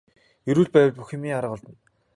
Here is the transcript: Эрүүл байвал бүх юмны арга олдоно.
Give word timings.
Эрүүл 0.49 0.69
байвал 0.73 0.97
бүх 0.97 1.13
юмны 1.17 1.29
арга 1.37 1.53
олдоно. 1.57 1.79